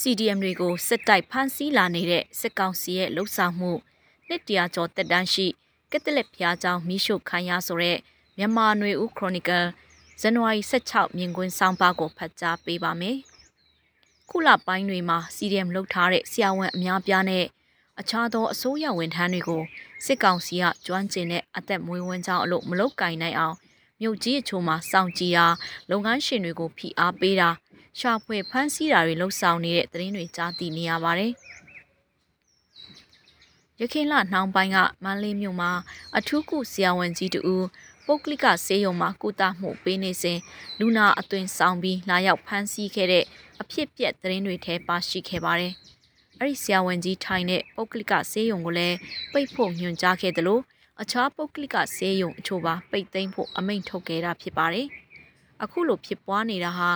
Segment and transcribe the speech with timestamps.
[0.00, 3.72] CDM တွေကိုစစ်တိုက်ဖမ်းဆီးလာနေတဲ့စစ်ကောင်စီရဲ့လှုပ်ဆောင်မှု
[4.28, 5.46] နှစ်တရာကျော်တက်တန်းရှိ
[5.90, 7.98] ကက်သလစ်ဘုရားကျောင်းမိရှုခံရဆိုတဲ့
[8.38, 9.66] မြန်မာຫນွေဦးခရိုနီကယ်
[10.20, 13.18] ဇန်နဝါရီ16မြင်ကွင်းဆောင်ပါကိုဖတ်ကြားပေးပါမယ်။
[14.28, 17.44] ခုလပိုင်းတွေမှာ CDM လှုပ်ထားတဲ့ဆရာဝန်အများပြားနဲ့
[18.00, 19.62] အခြားသောအစိုးရဝန်ထမ်းတွေကို
[20.04, 23.56] စစ်ကောင်စီကကျွမ်းကျင်တဲ့အသက်မွေးဝမ်းကြောင်းအလို့မလုတ်ကင်နိုင်အောင်
[24.00, 25.46] မြို့ကြီးအချို့မှာစောင့်ကြည့်ရာ
[25.90, 27.50] လုပ်ငန်းရှင်တွေကိုဖိအားပေးတာ
[27.98, 31.32] ရှာဖွေဖမ်းဆီးတာတွေလှုပ်ဆောင်နေတဲ့သတင်းတွေကြားသိနေရပါတယ်။
[33.80, 35.70] ရခိုင်လနှောင်းပိုင်းကမန္တလေးမြို့မှာ
[36.16, 37.40] အထူးကုဆရာဝန်ကြီးတူ
[38.06, 40.38] ပုတ်ကလစ်ကဆေးရုံမှာကုသမှုပေးနေစဉ်
[40.78, 43.24] လူနာအသွင်ဆောင်ပြီးလာရောက်ဖမ်းဆီးခဲ့တဲ့
[43.60, 45.72] အဖြစ်ပြက်သတင်းတွေထဲပါရှိခဲ့ပါတယ်။
[46.38, 48.96] အဲ့ဒီဆရာဝန်ကြီးထိုင်တဲ့ပုတ်ကလစ်ကဆေးရုံကိုလည်း
[49.32, 50.62] ပိတ်ဖို့ညွှန်ကြားခဲ့တယ်လို့
[51.02, 54.86] အခြားပုတ်ကလစ်ကဆေးရုံအချို့ပါပိတ်သိမ်းဖို့အမိန့်ထုတ်ခဲ့တာဖြစ်ပါတယ်။
[55.62, 56.90] အခုလိုဖြစ်ပွားနေတာဟာ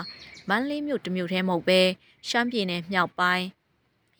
[0.48, 1.80] မန္တလေးမြို့တမြို့ထဲမဟုတ်ပဲ
[2.28, 3.46] ရှမ်းပြည်နယ်မြောက်ပိုင်း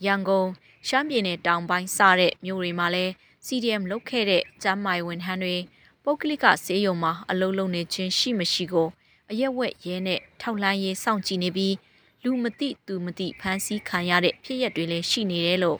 [0.04, 0.48] ရန်ကုန်
[0.88, 3.12] ရှမ်းပြည်နယ်တောင်ပိုင်းစတဲ့မြို့တွေမှာလည်း
[3.46, 5.56] CDM လုတ်ခဲ့တဲ့ကျမ်းမာရေးဝန်ထမ်းတွေ
[6.04, 8.88] ပုတ်ကလစ်ကဆေးရုံမှာအလုံးလုံးနေခြင်းရှိမရှိကို
[9.30, 11.74] အရက်ဝက်ရဲနဲ့ထောက်လှမ်းရေးစောင့်ကြည့်နေပြီး
[12.22, 15.78] လူမသိသူမသိဖမ်းဆီးခံရတဲ့ဖြစ်ရပ်တွေလည်းရှိနေတယ်လို့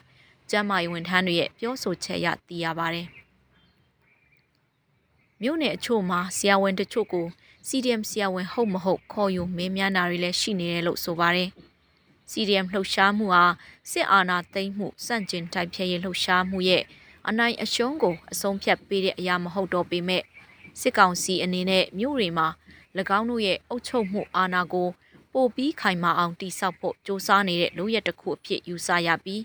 [0.49, 3.07] ကျမ်းမာရေးဝန်ထမ်းတွေရဲ့ပြောဆိုချက်ရသိရပါတယ်။
[5.41, 7.27] မြို့နယ်အချို့မှာဆရာဝန်တချို့ကို
[7.68, 11.50] CDM ဆရာဝန်ဟုတ်မဟုတ်ခေါ်ယူမင်းများနာတွေလည်းရှိနေတယ်လို့ဆိုပါတယ်။
[12.30, 13.44] CDM လှုပ်ရှားမှုဟာ
[13.90, 16.82] စစ်အာဏာသိမ်းမှုစန့်ကျင်တိုက်ဖျက်ရေးလှုပ်ရှားမှုရဲ့
[17.28, 20.22] အနိုင်အရှုံးကိုအဆုံးဖြတ်ပေးတဲ့အရာမဟုတ်တော့ပေမဲ့
[20.80, 22.48] စစ်ကောင်စီအနေနဲ့မြို့တွေမှာ၎
[23.18, 24.88] င်းတို့ရဲ့အုပ်ချုပ်မှုအာဏာကို
[25.32, 29.42] ပိုပြီးခိုင်မာအောင်တိစောက်ဖို့စ조사နေတဲ့လူရက်တစ်ခုအဖြစ်ယူဆရပြီး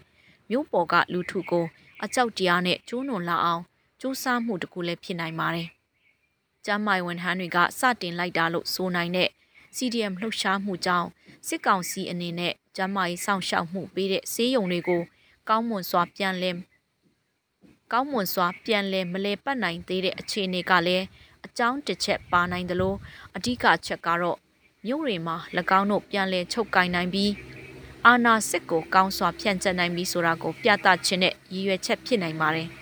[0.49, 1.65] မြို့ပေါ်ကလူထုကို
[2.03, 5.69] အကြောက်တရားနဲ့ကျိုးနွန်လာအောင်စ조사မှုတစ်ခုလည်းဖြစ်နိုင်ပါတယ်။
[6.70, 9.30] ကျမ်းမာရေးဝန်ထမ်းတွေကစတင်လိုက်တာလို့ဆိုနိုင်တဲ့
[9.76, 11.08] CDM လှုပ်ရှားမှုကြောင့်
[11.46, 15.02] စစ်ကောင်စီအနေနဲ့ကျမ်းမာရေးစောင့်ရှောက်မှုပေးတဲ့ဆေးရုံတွေကို
[15.48, 16.56] ကောင်းမွန်စွာပြန်လည်
[17.92, 21.04] ကောင်းမွန်စွာပြန်လည်မလဲပတ်နိုင်သေးတဲ့အခြေအနေကလည်း
[21.46, 22.96] အကြောင်းတစ်ချက်ပါနိုင်တယ်လို့
[23.36, 24.38] အဓိကချက်ကတော့
[24.86, 25.36] မြို့တွေမှာ၎
[25.78, 27.32] င်းတို့ပြန်လည်ချုပ်ကင်နိုင်ပြီး
[28.06, 32.77] အာနာစစ်ကိုကောင်းစွာဖြန့်ကျက်နိုင်ပြီးဆိုတာကိုပြသခြင်းနဲ့ရည်ရွယ်ချက်ဖြစ်နိုင်ပါတယ်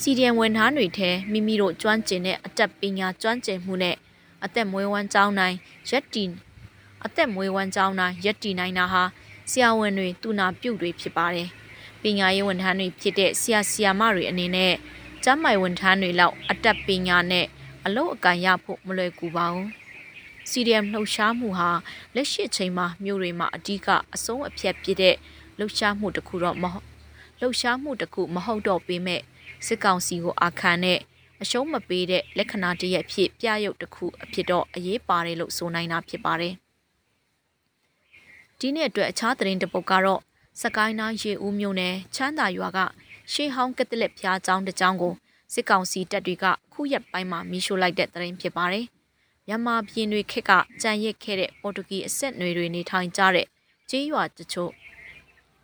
[0.00, 3.96] စီဒီယံဝန်ထမ်းတွေထဲမိမိတို့ကျွမ်းကျင်တဲ့အတက်ပညာကျွမ်းကျင်မှုနဲ့
[4.44, 5.56] အသက်မွေးဝမ်းကြောင်းနိုင်
[5.90, 6.24] ရက်တီ
[7.04, 9.02] အသက်မွေးဝမ်းကြောင်းနိုင်ရက်တီနိုင်တာဟာ
[9.50, 11.48] ဆရာဝန်တွေတူနာပြုတ်တွေဖြစ်ပါတယ်
[12.02, 14.74] ပညာရေးဝန်ထမ်းတွေဖြစ်တဲ့ဆရာဆရာမတွေအနေနဲ့
[15.24, 17.46] ကျန်းမာရေးဝန်ထမ်းတွေလောက်အတက်ပညာနဲ့
[17.86, 19.68] အလုပ်အကံရဖို့မလွယ်ကူပါဘူး
[20.50, 21.70] CDM လှုပ်ရှားမှုဟာ
[22.14, 25.14] လက်ရှိချိန်မှာမြို့တွေမှာအဓိကအဆုံးအဖြတ်ပြတဲ့
[25.58, 26.86] လှုပ်ရှားမှုတစ်ခုတော့မဟုတ်
[27.40, 29.22] လှုပ်ရှားမှုတစ်ခုမဟုတ်တော့ပေမဲ့
[29.66, 30.98] စစ်ကောင်စီကိုအာခံတဲ့
[31.42, 36.54] အရှုံးမပေးတဲ့လက္ခဏာတရက်ဖြစ်ပြရုပ်တစ်ခုအဖြစ်တော့အရေးပါတယ်လို့ဆိုနိုင်တာဖြစ်ပါတယ်
[38.58, 40.20] ဒီနေ့အတွက်အခြားသတင်းတစ်ပုဒ်ကတော့
[40.62, 42.78] စကိုင်းနားရေဦးမြို့နယ်ချမ်းသာရွာက
[43.32, 45.14] ရှေးဟောင်းကက်သလစ်ဖျားကျောင်းတစ်ကျောင်းကို
[45.52, 48.86] စစ်ကောင်စီတပ်တွေကခုရက်ပိုင်းမှာမီးရှို့လိုက်တဲ့သတင်းဖြစ်ပါတယ်။
[49.46, 50.52] မြန်မာပြည်တွေခက်က
[50.82, 53.46] ကြံရစ်ခဲ့တဲ့ပေါ်တူဂီအဆက်နွယ်တွေနေထိုင်ကြတဲ့
[53.90, 54.70] ကျေးရွာတချို့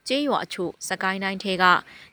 [0.08, 1.64] ကျေးရွာအချို့စကိုင်းတိုင်းထဲက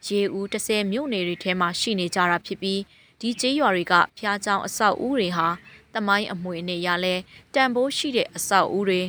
[0.08, 2.82] ရေဦးတဆယ်မြို့နယ်တွေထဲမှာရှိနေကြတာဖြစ်ပြီး
[3.20, 5.48] ဒီကျေးရွာတွေကဖျားချောင်းအဆောက်အဦတွေဟာ
[5.94, 7.16] တမိုင်းအမွေနဲ့ရလဲ
[7.54, 9.02] တန်ဖိုးရှိတဲ့အဆောက်အဦတွေ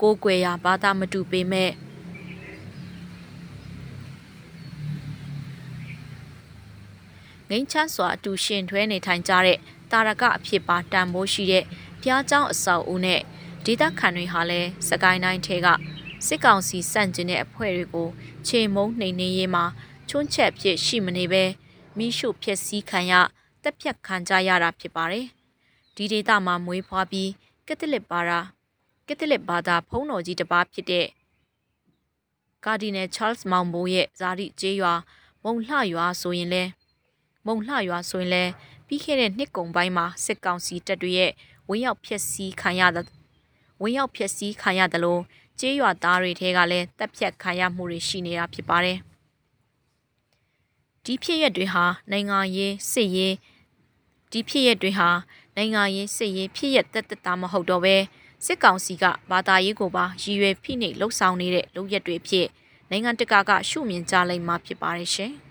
[0.00, 1.70] ကိုကိုွယ်ရာဘာသာမတူပေမဲ့
[7.50, 9.58] ငိမ့်ချမ်းစွာအတူရှင်ထွဲနေထိုင်ကြတဲ့
[9.90, 11.64] တာရကအဖြစ်ပါတန်ဖိုးရှိတဲ့
[12.02, 13.20] ဖျားချောင်းအဆောက်အဦနဲ့
[13.64, 15.68] ဒေသခံတွေဟာလဲစကိုင်းတိုင်းထဲက
[16.26, 18.08] စစ်ကောင်စီစန့်ကျင်တဲ့အဖွဲ့တွေကို
[18.46, 19.64] ခြေမုံနှိမ်နှင်းရေးမှာ
[20.08, 21.44] ချွန်းချက်ဖြစ်ရှိမနေပဲ
[21.96, 23.12] မိရှုဖြစ်စည်းခံရ
[23.62, 25.26] တက်ဖြတ်ခံကြရတာဖြစ်ပါတယ်။
[25.96, 27.30] ဒီဒေသမှာမွေးဖွားပြီး
[27.66, 28.40] ကက်သလစ်ဘာသာ
[29.06, 31.06] ကက်သလစ်ဘာသာဖုံးတော်ကြီးတစ်ပါးဖြစ်တဲ့
[32.64, 34.94] ကာဒီနယ်ချားလ်စ်မောင်ဘိုးရဲ့ဇာတိကျေးရွာ
[35.44, 36.64] မုံလှရွာဆိုရင်လဲ
[37.46, 38.44] မုံလှရွာဆိုရင်လဲ
[38.86, 41.32] ပြီးခဲ့တဲ့နှစ်ကုံပိုင်းမှာစစ်ကောင်စီတပ်တွေရဲ့
[41.68, 43.06] ဝင်းရောက်ဖျက်ဆီးခံရတဲ့
[43.82, 45.22] ဝင်းရောက်ဖျက်ဆီးခံရတယ်လို့
[45.60, 48.98] ကျေးရွာသားတွေထဲကလည်းတပ်ဖြတ်ခံရမှုတွေရှိနေတာဖြစ်ပါတယ်
[51.04, 53.34] ဒီဖြစ်ရက်တွေဟာနိုင်ငံရေးစစ်ရေး
[54.32, 55.08] ဒီဖြစ်ရက်တွေဟာ
[55.56, 57.96] နိုင်ငံရေးစစ်ရေးဖြစ်ရက်တက်တက်တာမဟုတ်တော့ပဲ
[58.44, 62.46] စစ်ကောင်စီကဘာသာရေးကိုပါရည်ရွယ်ဖိနှိပ်လှုပ်ဆောင်နေတဲ့လုပ်ရက်တွေဖြစ်
[62.90, 65.34] နိုင်ငံတကာကရှုမြင်ကြလိမ့်မှာဖြစ်ပါတယ်ရှင်။